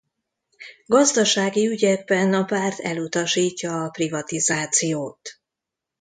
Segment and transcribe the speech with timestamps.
[0.85, 5.41] Gazdasági ügyekben a párt elutasítja a privatizációt.